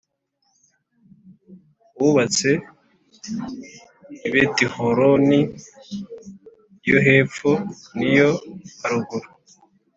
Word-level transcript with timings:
wubatse 1.99 2.49
i 4.27 4.27
Betihoroni 4.33 5.41
yo 6.89 6.97
hepfo 7.05 7.51
n 7.97 7.99
iyo 8.09 8.29
haruguru 8.79 9.29